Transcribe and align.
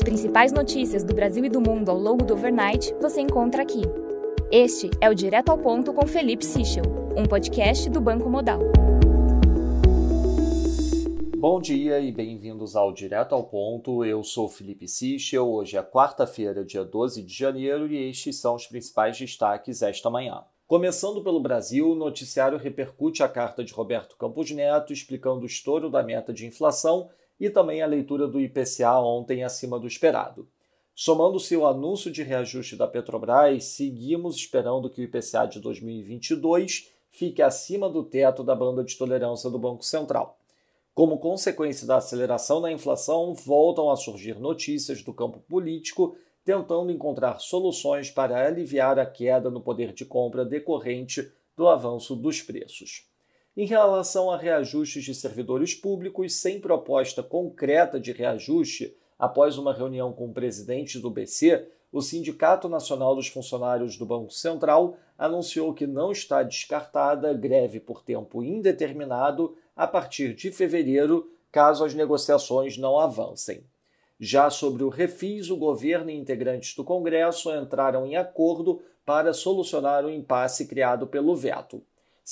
As 0.00 0.04
principais 0.04 0.50
notícias 0.50 1.04
do 1.04 1.12
Brasil 1.12 1.44
e 1.44 1.50
do 1.50 1.60
mundo 1.60 1.90
ao 1.90 1.98
longo 1.98 2.24
do 2.24 2.32
overnight 2.32 2.94
você 3.02 3.20
encontra 3.20 3.60
aqui. 3.60 3.82
Este 4.50 4.88
é 4.98 5.10
o 5.10 5.14
Direto 5.14 5.50
ao 5.50 5.58
Ponto 5.58 5.92
com 5.92 6.06
Felipe 6.06 6.42
Sichel, 6.42 6.84
um 7.14 7.26
podcast 7.26 7.90
do 7.90 8.00
Banco 8.00 8.30
Modal. 8.30 8.60
Bom 11.36 11.60
dia 11.60 12.00
e 12.00 12.10
bem-vindos 12.10 12.74
ao 12.74 12.94
Direto 12.94 13.34
ao 13.34 13.44
Ponto. 13.44 14.02
Eu 14.02 14.24
sou 14.24 14.48
Felipe 14.48 14.88
Sichel. 14.88 15.46
Hoje 15.46 15.76
é 15.76 15.82
quarta-feira, 15.82 16.64
dia 16.64 16.82
12 16.82 17.22
de 17.22 17.34
janeiro, 17.34 17.86
e 17.86 18.08
estes 18.08 18.40
são 18.40 18.54
os 18.54 18.66
principais 18.66 19.18
destaques 19.18 19.82
esta 19.82 20.08
manhã. 20.08 20.44
Começando 20.66 21.22
pelo 21.22 21.40
Brasil, 21.40 21.90
o 21.90 21.94
noticiário 21.94 22.56
repercute 22.56 23.22
a 23.22 23.28
carta 23.28 23.62
de 23.62 23.74
Roberto 23.74 24.16
Campos 24.16 24.50
Neto 24.50 24.94
explicando 24.94 25.42
o 25.42 25.46
estouro 25.46 25.90
da 25.90 26.02
meta 26.02 26.32
de 26.32 26.46
inflação 26.46 27.10
e 27.40 27.48
também 27.48 27.80
a 27.80 27.86
leitura 27.86 28.28
do 28.28 28.38
IPCA 28.38 29.00
ontem 29.00 29.42
acima 29.42 29.80
do 29.80 29.86
esperado. 29.86 30.46
Somando-se 30.94 31.56
o 31.56 31.66
anúncio 31.66 32.12
de 32.12 32.22
reajuste 32.22 32.76
da 32.76 32.86
Petrobras, 32.86 33.64
seguimos 33.64 34.36
esperando 34.36 34.90
que 34.90 35.00
o 35.00 35.04
IPCA 35.04 35.46
de 35.46 35.58
2022 35.58 36.90
fique 37.10 37.40
acima 37.40 37.88
do 37.88 38.04
teto 38.04 38.44
da 38.44 38.54
banda 38.54 38.84
de 38.84 38.96
tolerância 38.98 39.48
do 39.48 39.58
Banco 39.58 39.82
Central. 39.82 40.38
Como 40.94 41.18
consequência 41.18 41.86
da 41.86 41.96
aceleração 41.96 42.60
da 42.60 42.70
inflação, 42.70 43.34
voltam 43.34 43.90
a 43.90 43.96
surgir 43.96 44.38
notícias 44.38 45.02
do 45.02 45.14
campo 45.14 45.40
político 45.40 46.14
tentando 46.44 46.90
encontrar 46.90 47.38
soluções 47.38 48.10
para 48.10 48.46
aliviar 48.46 48.98
a 48.98 49.06
queda 49.06 49.50
no 49.50 49.60
poder 49.60 49.92
de 49.92 50.04
compra 50.04 50.44
decorrente 50.44 51.30
do 51.56 51.68
avanço 51.68 52.16
dos 52.16 52.42
preços. 52.42 53.09
Em 53.56 53.66
relação 53.66 54.30
a 54.30 54.36
reajustes 54.36 55.02
de 55.02 55.12
servidores 55.12 55.74
públicos, 55.74 56.36
sem 56.36 56.60
proposta 56.60 57.20
concreta 57.20 57.98
de 57.98 58.12
reajuste, 58.12 58.96
após 59.18 59.58
uma 59.58 59.74
reunião 59.74 60.12
com 60.12 60.26
o 60.26 60.32
presidente 60.32 61.00
do 61.00 61.10
BC, 61.10 61.66
o 61.92 62.00
Sindicato 62.00 62.68
Nacional 62.68 63.16
dos 63.16 63.26
Funcionários 63.26 63.96
do 63.96 64.06
Banco 64.06 64.32
Central 64.32 64.96
anunciou 65.18 65.74
que 65.74 65.84
não 65.84 66.12
está 66.12 66.44
descartada 66.44 67.32
greve 67.34 67.80
por 67.80 68.04
tempo 68.04 68.42
indeterminado 68.44 69.56
a 69.74 69.86
partir 69.86 70.32
de 70.32 70.52
fevereiro, 70.52 71.28
caso 71.50 71.84
as 71.84 71.92
negociações 71.92 72.78
não 72.78 73.00
avancem. 73.00 73.64
Já 74.20 74.48
sobre 74.48 74.84
o 74.84 74.88
refis, 74.88 75.50
o 75.50 75.56
governo 75.56 76.10
e 76.10 76.16
integrantes 76.16 76.76
do 76.76 76.84
Congresso 76.84 77.52
entraram 77.52 78.06
em 78.06 78.14
acordo 78.14 78.80
para 79.04 79.32
solucionar 79.32 80.04
o 80.04 80.10
impasse 80.10 80.68
criado 80.68 81.08
pelo 81.08 81.34
veto. 81.34 81.82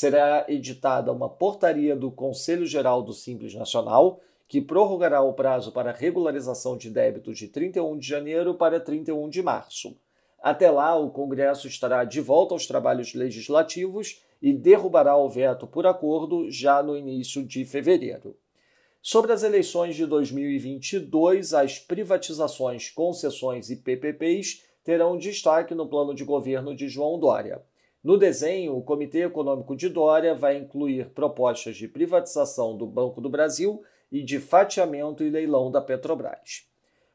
Será 0.01 0.47
editada 0.47 1.13
uma 1.13 1.29
portaria 1.29 1.97
do 1.97 2.09
Conselho 2.09 2.65
Geral 2.65 3.03
do 3.03 3.13
Simples 3.13 3.53
Nacional 3.53 4.21
que 4.47 4.61
prorrogará 4.61 5.21
o 5.23 5.33
prazo 5.33 5.73
para 5.73 5.91
regularização 5.91 6.77
de 6.77 6.89
débitos 6.89 7.37
de 7.37 7.49
31 7.49 7.99
de 7.99 8.07
janeiro 8.07 8.55
para 8.55 8.79
31 8.79 9.29
de 9.29 9.43
março. 9.43 9.97
Até 10.41 10.71
lá, 10.71 10.95
o 10.95 11.11
Congresso 11.11 11.67
estará 11.67 12.05
de 12.05 12.21
volta 12.21 12.55
aos 12.55 12.65
trabalhos 12.65 13.13
legislativos 13.13 14.23
e 14.41 14.53
derrubará 14.53 15.17
o 15.17 15.29
veto 15.29 15.67
por 15.67 15.85
acordo 15.85 16.49
já 16.49 16.81
no 16.81 16.97
início 16.97 17.45
de 17.45 17.65
fevereiro. 17.65 18.37
Sobre 19.03 19.33
as 19.33 19.43
eleições 19.43 19.97
de 19.97 20.07
2022, 20.07 21.55
as 21.55 21.81
privatizações, 21.81 22.89
concessões 22.89 23.69
e 23.69 23.75
PPPs 23.75 24.63
terão 24.85 25.19
destaque 25.19 25.75
no 25.75 25.89
plano 25.89 26.15
de 26.15 26.23
governo 26.23 26.73
de 26.73 26.89
João 26.89 27.19
Dória. 27.19 27.61
No 28.03 28.17
desenho, 28.17 28.77
o 28.77 28.83
Comitê 28.83 29.25
Econômico 29.25 29.75
de 29.75 29.89
Dória 29.89 30.33
vai 30.33 30.57
incluir 30.57 31.11
propostas 31.11 31.77
de 31.77 31.89
privatização 31.89 32.77
do 32.77 32.87
Banco 32.87 33.21
do 33.21 33.29
Brasil 33.29 33.83
e 34.11 34.23
de 34.23 34.39
fatiamento 34.39 35.25
e 35.25 35.31
leilão 35.31 35.69
da 35.69 35.81
Petrobras. 35.81 36.69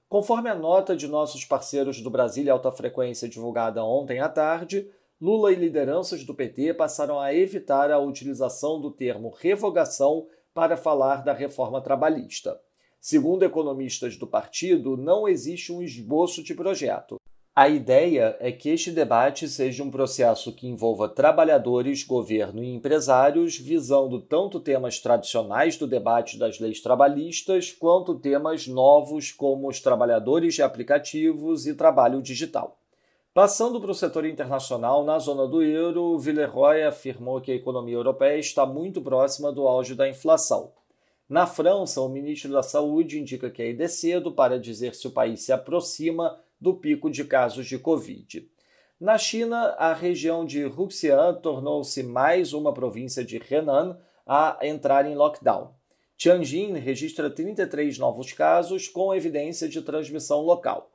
Conforme 0.09 0.49
a 0.49 0.55
nota 0.55 0.95
de 0.95 1.07
nossos 1.07 1.45
parceiros 1.45 2.01
do 2.01 2.09
Brasília 2.09 2.51
Alta 2.51 2.71
Frequência 2.71 3.29
divulgada 3.29 3.83
ontem 3.83 4.19
à 4.19 4.27
tarde, 4.27 4.89
Lula 5.21 5.53
e 5.53 5.55
lideranças 5.55 6.25
do 6.25 6.35
PT 6.35 6.73
passaram 6.73 7.17
a 7.17 7.33
evitar 7.33 7.89
a 7.89 7.97
utilização 7.97 8.81
do 8.81 8.91
termo 8.91 9.29
revogação 9.29 10.27
para 10.53 10.75
falar 10.75 11.23
da 11.23 11.31
reforma 11.31 11.79
trabalhista. 11.79 12.59
Segundo 12.99 13.43
economistas 13.43 14.17
do 14.17 14.27
partido, 14.27 14.97
não 14.97 15.29
existe 15.29 15.71
um 15.71 15.81
esboço 15.81 16.43
de 16.43 16.53
projeto. 16.53 17.15
A 17.55 17.69
ideia 17.69 18.35
é 18.39 18.51
que 18.51 18.67
este 18.67 18.89
debate 18.89 19.47
seja 19.47 19.83
um 19.83 19.91
processo 19.91 20.51
que 20.51 20.65
envolva 20.67 21.07
trabalhadores, 21.07 22.03
governo 22.03 22.63
e 22.63 22.73
empresários, 22.73 23.59
visando 23.59 24.19
tanto 24.19 24.59
temas 24.59 24.97
tradicionais 24.99 25.77
do 25.77 25.85
debate 25.85 26.39
das 26.39 26.59
leis 26.59 26.81
trabalhistas, 26.81 27.71
quanto 27.71 28.15
temas 28.15 28.65
novos 28.65 29.31
como 29.31 29.69
os 29.69 29.79
trabalhadores 29.79 30.55
de 30.55 30.63
aplicativos 30.63 31.67
e 31.67 31.75
trabalho 31.75 32.23
digital. 32.23 32.75
Passando 33.35 33.79
para 33.79 33.91
o 33.91 33.95
setor 33.95 34.25
internacional, 34.25 35.05
na 35.05 35.19
zona 35.19 35.47
do 35.47 35.61
euro, 35.61 36.17
Villeroy 36.17 36.81
afirmou 36.81 37.39
que 37.39 37.51
a 37.51 37.55
economia 37.55 37.93
europeia 37.93 38.39
está 38.39 38.65
muito 38.65 38.99
próxima 38.99 39.51
do 39.51 39.67
auge 39.67 39.93
da 39.93 40.09
inflação. 40.09 40.71
Na 41.29 41.45
França, 41.45 42.01
o 42.01 42.09
ministro 42.09 42.51
da 42.51 42.63
Saúde 42.63 43.19
indica 43.19 43.51
que 43.51 43.61
é 43.61 43.87
cedo 43.87 44.31
para 44.31 44.59
dizer 44.59 44.95
se 44.95 45.07
o 45.07 45.11
país 45.11 45.43
se 45.43 45.51
aproxima 45.51 46.35
do 46.63 46.73
pico 46.73 47.11
de 47.11 47.25
casos 47.25 47.67
de 47.67 47.77
Covid. 47.77 48.49
Na 48.97 49.17
China, 49.17 49.75
a 49.77 49.93
região 49.93 50.45
de 50.45 50.63
Huxian 50.63 51.33
tornou-se 51.33 52.01
mais 52.01 52.53
uma 52.53 52.73
província 52.73 53.21
de 53.21 53.35
Henan 53.35 53.99
a 54.25 54.57
entrar 54.61 55.05
em 55.05 55.13
lockdown. 55.13 55.71
Tianjin 56.15 56.71
registra 56.75 57.29
33 57.29 57.97
novos 57.97 58.31
casos 58.31 58.87
com 58.87 59.13
evidência 59.13 59.67
de 59.67 59.81
transmissão 59.81 60.39
local. 60.39 60.89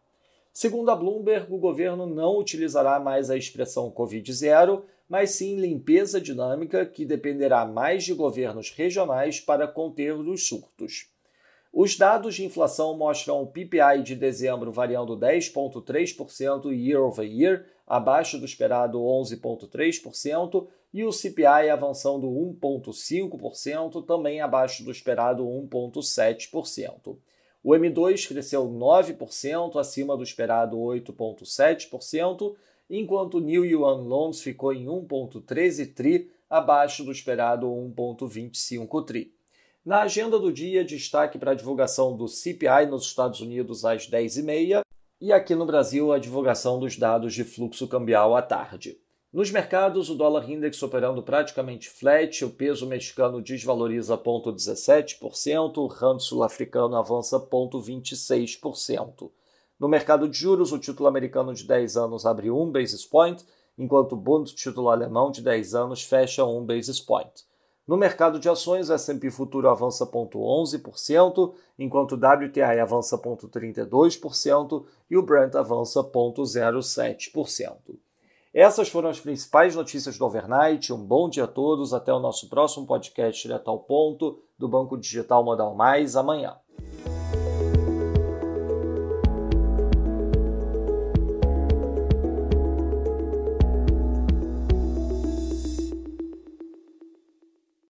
Segundo 0.55 0.91
a 0.91 0.97
Bloomberg, 0.97 1.53
o 1.53 1.59
governo 1.59 2.07
não 2.07 2.39
utilizará 2.39 2.99
mais 2.99 3.29
a 3.29 3.37
expressão 3.37 3.91
Covid-0, 3.91 4.85
mas 5.07 5.33
sim 5.33 5.57
limpeza 5.57 6.19
dinâmica, 6.19 6.87
que 6.87 7.05
dependerá 7.05 7.67
mais 7.67 8.05
de 8.05 8.15
governos 8.15 8.71
regionais 8.71 9.39
para 9.39 9.69
conter 9.69 10.15
os 10.15 10.49
surtos. 10.49 11.11
Os 11.73 11.97
dados 11.97 12.35
de 12.35 12.45
inflação 12.45 12.97
mostram 12.97 13.43
o 13.43 13.47
PPI 13.47 14.03
de 14.03 14.17
dezembro 14.17 14.73
variando 14.73 15.17
10,3% 15.17 16.73
year 16.73 17.03
over 17.03 17.27
year, 17.27 17.67
abaixo 17.87 18.39
do 18.39 18.45
esperado 18.45 18.99
11,3%, 18.99 20.67
e 20.93 21.05
o 21.05 21.13
CPI 21.13 21.69
avançando 21.71 22.27
1,5%, 22.27 24.05
também 24.07 24.41
abaixo 24.41 24.83
do 24.83 24.91
esperado 24.91 25.45
1,7%. 25.45 27.19
O 27.63 27.71
M2 27.73 28.27
cresceu 28.27 28.67
9%, 28.67 29.79
acima 29.79 30.17
do 30.17 30.23
esperado 30.23 30.79
8,7%, 30.79 32.55
enquanto 32.89 33.35
o 33.35 33.41
New 33.41 33.67
Yuan 33.67 34.03
Loans 34.03 34.41
ficou 34.41 34.73
em 34.73 34.87
1,13 34.87 35.95
tri, 35.95 36.31
abaixo 36.49 37.05
do 37.05 37.13
esperado 37.13 37.67
1,25 37.67 39.05
tri. 39.05 39.38
Na 39.89 40.03
agenda 40.03 40.39
do 40.39 40.53
dia, 40.53 40.85
destaque 40.85 41.39
para 41.39 41.53
a 41.53 41.55
divulgação 41.55 42.15
do 42.15 42.29
CPI 42.29 42.85
nos 42.91 43.05
Estados 43.07 43.41
Unidos 43.41 43.87
às 43.87 44.07
10h30 44.07 44.83
e 45.19 45.33
aqui 45.33 45.55
no 45.55 45.65
Brasil 45.65 46.13
a 46.13 46.19
divulgação 46.19 46.79
dos 46.79 46.99
dados 46.99 47.33
de 47.33 47.43
fluxo 47.43 47.89
cambial 47.89 48.37
à 48.37 48.43
tarde. 48.43 49.01
Nos 49.33 49.51
mercados, 49.51 50.11
o 50.11 50.15
dólar 50.15 50.51
index 50.51 50.83
operando 50.83 51.23
praticamente 51.23 51.89
flat, 51.89 52.45
o 52.45 52.51
peso 52.51 52.87
mexicano 52.87 53.41
desvaloriza 53.41 54.19
0,17%, 54.19 55.79
o 55.79 55.87
rand 55.87 56.19
sul-africano 56.19 56.95
avança 56.95 57.41
0,26%. 57.41 59.31
No 59.81 59.89
mercado 59.89 60.29
de 60.29 60.37
juros, 60.37 60.71
o 60.71 60.79
título 60.79 61.09
americano 61.09 61.55
de 61.55 61.65
10 61.65 61.97
anos 61.97 62.27
abre 62.27 62.51
1 62.51 62.73
basis 62.73 63.07
point, 63.07 63.43
enquanto 63.79 64.13
o 64.13 64.17
Bund 64.17 64.55
título 64.55 64.91
alemão 64.91 65.31
de 65.31 65.41
10 65.41 65.75
anos 65.75 66.03
fecha 66.03 66.45
1 66.45 66.67
basis 66.67 67.01
point. 67.01 67.48
No 67.89 67.97
mercado 67.97 68.39
de 68.39 68.51
ações, 68.51 68.91
o 68.91 68.93
S&P 68.93 69.31
Futuro 69.31 69.67
avança 69.67 70.07
0,11%, 70.07 71.55
enquanto 71.79 72.13
o 72.13 72.17
WTI 72.17 72.81
avança 72.81 73.17
0,32% 73.17 74.85
e 75.11 75.17
o 75.17 75.23
Brent 75.23 75.55
avança 75.55 76.05
0,07%. 76.05 77.79
Essas 78.53 78.91
foram 78.91 79.09
as 79.09 79.19
principais 79.19 79.75
notícias 79.75 80.19
do 80.19 80.27
overnight. 80.27 80.93
Um 80.93 81.03
bom 81.03 81.31
dia 81.31 81.45
a 81.45 81.49
todos. 81.49 81.95
Até 81.95 82.13
o 82.13 82.19
nosso 82.19 82.51
próximo 82.51 82.87
podcast 82.87 83.41
direto 83.43 83.71
ao 83.71 83.79
ponto 83.79 84.39
do 84.59 84.69
Banco 84.69 84.99
Digital 84.99 85.43
Modal 85.43 85.75
Mais 85.75 86.15
amanhã. 86.15 86.57